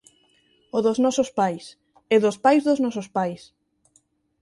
O 0.77 0.79
dos 0.85 0.97
nosos 1.05 1.29
pais 1.39 1.65
e 2.13 2.15
dos 2.23 2.37
pais 2.45 2.61
dos 2.67 2.79
nosos 2.85 3.07
pais. 3.17 3.41